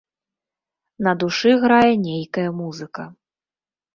На 1.07 1.11
душы 1.23 1.51
грае 1.65 1.91
нейкая 2.07 2.47
музыка. 2.61 3.03